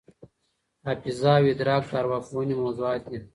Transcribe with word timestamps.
حافظه 0.85 1.31
او 1.39 1.45
ادراک 1.51 1.83
د 1.87 1.91
ارواپوهني 2.01 2.55
موضوعات 2.63 3.01
دي. 3.09 3.17